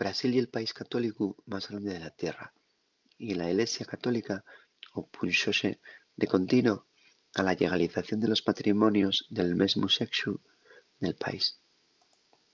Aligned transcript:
brasil 0.00 0.30
ye’l 0.36 0.52
país 0.56 0.72
católicu 0.80 1.24
más 1.52 1.64
grande 1.68 1.90
de 1.94 2.00
la 2.06 2.16
tierra 2.20 2.46
y 3.28 3.30
la 3.34 3.50
ilesia 3.52 3.84
católica 3.92 4.34
opúnxose 5.00 5.70
de 6.20 6.26
contino 6.34 6.74
a 7.38 7.40
la 7.46 7.56
llegalización 7.58 8.18
de 8.20 8.30
los 8.32 8.44
matrimonios 8.50 9.14
del 9.36 9.50
mesmu 9.62 9.86
sexu 9.98 10.32
nel 11.02 11.16
país 11.24 11.44